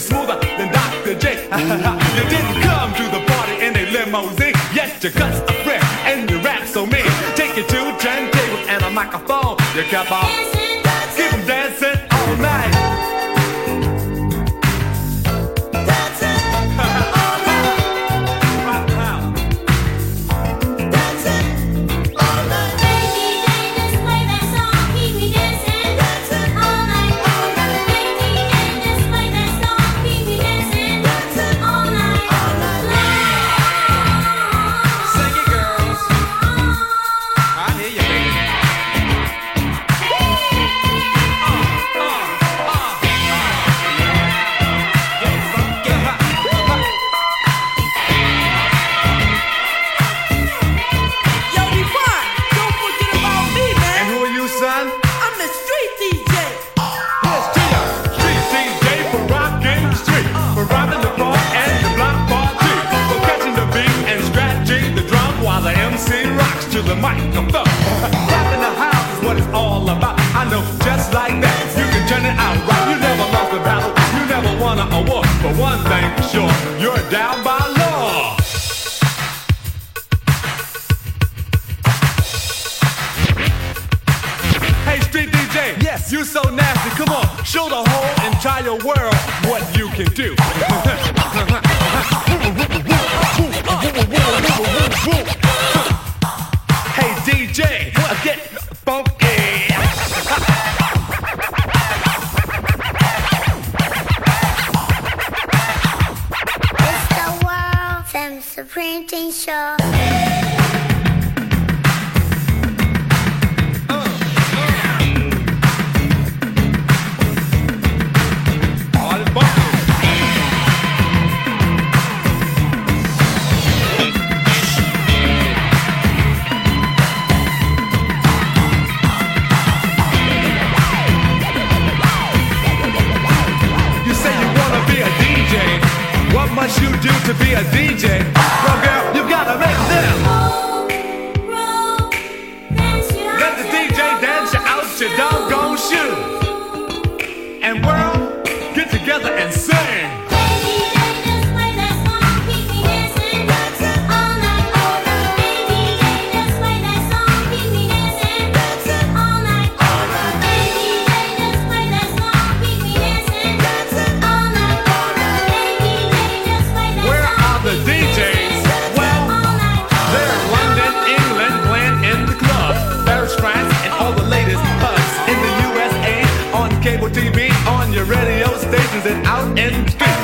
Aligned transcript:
you 0.00 0.06
smoother 0.06 0.38
than 0.40 0.72
Dr. 0.72 1.14
J. 1.14 1.44
you 2.16 2.24
didn't 2.30 2.62
come 2.62 2.94
to 2.94 3.04
the 3.04 3.22
party 3.26 3.64
in 3.64 3.76
a 3.76 3.90
limousine, 3.90 4.54
yet 4.74 5.02
your 5.02 5.12
guts 5.12 5.40
are 5.40 5.64
fresh 5.64 5.84
and 6.06 6.30
your 6.30 6.40
rap 6.42 6.66
so 6.66 6.86
mean. 6.86 7.04
Take 7.34 7.58
it 7.58 7.68
to 7.68 7.76
turntables 7.98 8.68
and 8.68 8.82
a 8.82 8.90
microphone, 8.90 9.56
you 9.76 9.82
kept 9.84 10.10
on. 10.12 10.79
You 86.10 86.24
so 86.24 86.42
nasty, 86.42 86.90
come 86.90 87.10
on, 87.10 87.44
show 87.44 87.68
the 87.68 87.88
whole 87.88 88.26
entire 88.26 88.74
world 88.84 89.14
what 89.46 89.62
you 89.78 89.88
can 89.90 90.12
do. 90.12 90.34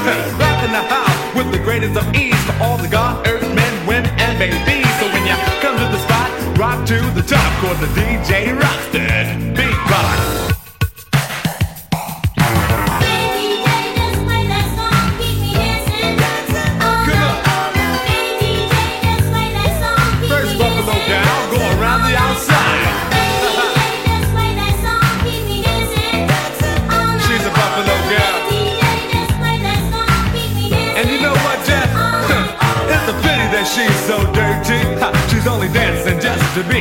It's 0.08 0.64
in 0.64 0.70
the 0.70 0.82
house 0.82 1.34
with 1.34 1.50
the 1.50 1.58
greatest 1.58 1.96
of 1.96 2.06
ease 2.14 2.40
for 2.44 2.54
all 2.62 2.78
the 2.78 2.86
God, 2.86 3.26
earth, 3.26 3.42
men, 3.54 3.86
women, 3.86 4.10
and 4.18 4.38
babies. 4.38 4.86
So 5.00 5.06
when 5.10 5.26
you 5.26 5.34
come 5.60 5.76
to 5.76 5.88
the 5.90 5.98
spot, 5.98 6.30
rock 6.58 6.86
to 6.86 6.98
the 7.10 7.22
top, 7.22 7.50
cause 7.60 7.80
the 7.80 7.86
DJ 7.98 8.56
rocks. 8.58 8.95
to 36.56 36.62
be 36.70 36.80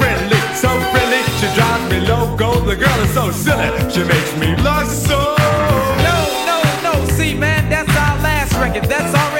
friendly, 0.00 0.40
so 0.52 0.68
friendly. 0.90 1.22
She 1.38 1.46
drives 1.54 1.86
me 1.92 2.00
loco. 2.00 2.58
The 2.66 2.74
girl 2.74 2.98
is 3.04 3.14
so 3.14 3.30
silly, 3.30 3.70
she 3.88 4.02
makes 4.02 4.36
me 4.36 4.56
lust 4.64 5.06
so. 5.06 5.36
No, 6.08 6.18
no, 6.50 6.58
no. 6.82 7.06
See, 7.10 7.32
man, 7.32 7.70
that's 7.70 7.90
our 7.90 8.16
last 8.18 8.52
record. 8.54 8.90
That's 8.90 9.14
all 9.14 9.31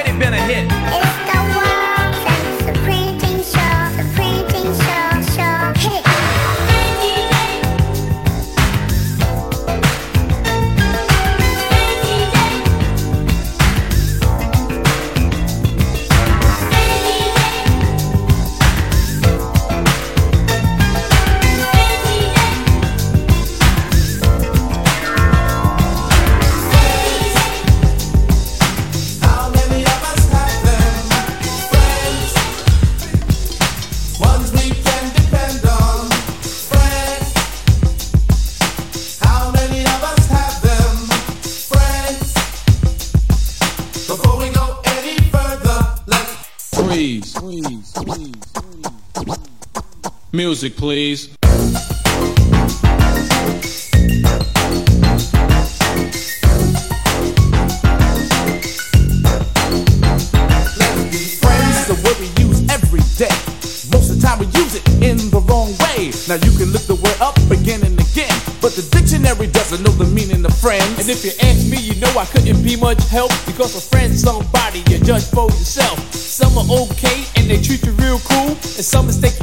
wrong 65.45 65.69
way. 65.85 66.09
Now 66.27 66.41
you 66.41 66.51
can 66.57 66.73
look 66.73 66.81
the 66.89 66.95
word 66.95 67.19
up 67.21 67.37
again 67.51 67.83
and 67.85 67.93
again, 67.93 68.33
but 68.57 68.73
the 68.73 68.81
dictionary 68.89 69.47
doesn't 69.47 69.83
know 69.83 69.91
the 69.91 70.09
meaning 70.09 70.43
of 70.45 70.55
friends. 70.57 70.97
And 70.97 71.09
if 71.09 71.23
you 71.23 71.31
ask 71.45 71.69
me, 71.69 71.77
you 71.77 71.95
know 72.01 72.11
I 72.17 72.25
couldn't 72.25 72.63
be 72.63 72.75
much 72.75 73.05
help 73.09 73.31
because 73.45 73.75
a 73.77 73.81
friend's 73.81 74.21
somebody 74.21 74.79
you 74.89 74.97
judge 74.97 75.29
for 75.29 75.45
yourself. 75.45 75.99
Some 76.13 76.57
are 76.57 76.69
okay 76.89 77.23
and 77.37 77.49
they 77.49 77.61
treat 77.61 77.85
you 77.85 77.91
real 77.93 78.19
cool, 78.19 78.57
and 78.57 78.85
some 78.85 79.05
mistake 79.05 79.37
your 79.37 79.42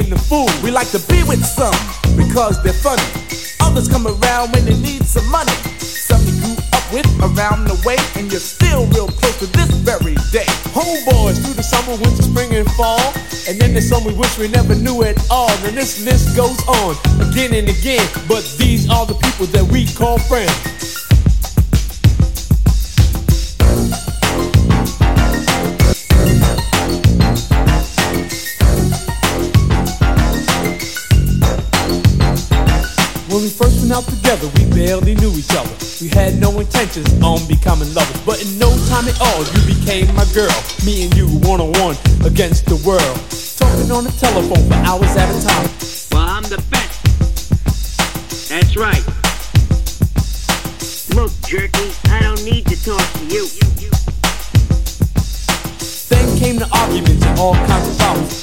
being 0.00 0.10
the 0.10 0.18
fool. 0.18 0.48
We 0.62 0.70
like 0.70 0.88
to 0.90 1.00
be 1.08 1.22
with 1.24 1.44
some 1.44 1.74
because 2.16 2.62
they're 2.62 2.72
funny. 2.72 3.02
Others 3.60 3.88
come 3.88 4.06
around 4.06 4.52
when 4.52 4.64
they 4.64 4.76
need 4.80 5.04
some 5.04 5.28
money. 5.30 5.52
Some 5.78 6.20
you 6.24 6.32
grew 6.40 6.56
up 6.72 6.84
with 6.92 7.06
around 7.20 7.68
the 7.68 7.76
way, 7.84 7.96
and 8.16 8.30
you're 8.30 8.40
still 8.40 8.86
real 8.96 9.08
close 9.08 9.38
to 9.40 9.46
this 9.46 9.70
very 9.84 10.14
day. 10.32 10.48
Homeboys 10.72 11.42
through 11.42 11.54
the 11.54 11.62
summer, 11.62 11.92
winter, 12.00 12.22
spring, 12.22 12.54
and 12.54 12.70
fall. 12.72 13.12
And 13.48 13.60
then 13.60 13.72
there's 13.72 13.88
some 13.88 14.04
we 14.04 14.14
wish 14.14 14.38
we 14.38 14.48
never 14.48 14.74
knew 14.74 15.02
at 15.02 15.18
all. 15.30 15.50
And 15.66 15.76
this 15.76 16.04
list 16.04 16.36
goes 16.36 16.58
on 16.68 16.96
again 17.20 17.52
and 17.54 17.68
again. 17.68 18.04
But 18.28 18.44
these 18.58 18.88
are 18.88 19.06
the 19.06 19.14
people 19.14 19.46
that 19.46 19.64
we 19.64 19.86
call 19.86 20.18
friends. 20.18 20.79
When 33.90 33.98
we 33.98 34.04
first 34.04 34.22
went 34.22 34.30
out 34.30 34.38
together, 34.38 34.46
we 34.54 34.70
barely 34.70 35.14
knew 35.16 35.32
each 35.34 35.50
other. 35.50 35.74
We 36.00 36.08
had 36.08 36.38
no 36.38 36.60
intentions 36.60 37.10
on 37.22 37.46
becoming 37.48 37.92
lovers, 37.92 38.20
but 38.24 38.40
in 38.40 38.58
no 38.58 38.70
time 38.86 39.08
at 39.08 39.20
all, 39.20 39.42
you 39.42 39.74
became 39.74 40.06
my 40.14 40.24
girl. 40.32 40.54
Me 40.86 41.04
and 41.04 41.14
you, 41.16 41.26
one 41.42 41.60
on 41.60 41.72
one 41.82 41.96
against 42.24 42.66
the 42.66 42.76
world. 42.86 43.18
Talking 43.58 43.90
on 43.90 44.04
the 44.04 44.14
telephone 44.18 44.62
for 44.68 44.78
hours 44.86 45.16
at 45.16 45.26
a 45.26 45.38
time. 45.42 45.68
Well, 46.12 46.22
I'm 46.22 46.44
the 46.44 46.62
best. 46.70 47.02
That's 48.48 48.76
right. 48.76 49.02
Look, 51.16 51.32
Jerky, 51.48 51.90
I 52.10 52.22
don't 52.22 52.44
need 52.44 52.66
to 52.66 52.76
talk 52.84 53.02
to 53.18 53.24
you. 53.26 53.48
Then 56.08 56.38
came 56.38 56.56
the 56.56 56.68
arguments 56.72 57.24
and 57.24 57.38
all 57.38 57.54
kinds 57.54 57.88
of 57.88 57.98
problems. 57.98 58.39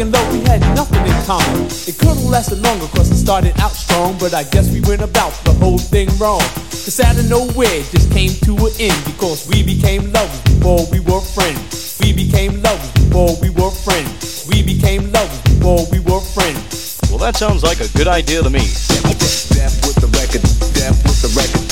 Besides 0.00 0.12
making 0.12 0.12
love, 0.12 0.32
we 0.32 0.40
had 0.48 0.60
nothing 0.76 1.04
in 1.04 1.24
common. 1.24 1.66
It 1.86 1.98
could 1.98 2.08
have 2.08 2.24
lasted 2.24 2.62
longer 2.62 2.86
cause 2.86 3.10
it 3.10 3.16
started 3.16 3.58
out 3.60 3.72
strong, 3.72 4.16
but 4.18 4.32
I 4.32 4.44
guess 4.44 4.72
we 4.72 4.80
went 4.80 5.02
about 5.02 5.32
the 5.44 5.52
whole 5.52 5.78
thing 5.78 6.08
wrong. 6.18 6.40
Cause 6.70 7.00
out 7.00 7.18
of 7.18 7.28
nowhere, 7.28 7.68
it 7.68 7.90
just 7.90 8.10
came 8.12 8.32
to 8.48 8.56
an 8.66 8.72
end 8.80 9.04
because 9.04 9.46
we 9.48 9.62
became 9.62 10.10
lovers 10.12 10.40
before 10.42 10.86
we 10.90 11.00
were 11.00 11.20
friends. 11.20 11.98
We 12.00 12.12
became 12.12 12.62
lovers 12.62 12.92
before 12.92 13.36
we 13.42 13.50
were 13.50 13.70
friends. 13.70 14.46
We 14.48 14.62
became 14.62 15.12
lovers 15.12 15.42
before 15.42 15.84
we 15.92 16.00
were 16.00 16.20
friends. 16.20 17.00
Well, 17.10 17.18
that 17.18 17.36
sounds 17.36 17.62
like 17.62 17.80
a 17.80 17.88
good 17.96 18.08
idea 18.08 18.42
to 18.42 18.50
me. 18.50 18.64
Death 19.52 19.76
with 19.84 20.00
the 20.00 20.08
record, 20.16 20.42
death 20.72 20.96
with 21.04 21.20
the 21.20 21.30
record, 21.36 21.69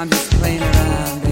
I'm 0.00 0.08
just 0.08 0.30
playing 0.30 0.62
around. 0.62 1.29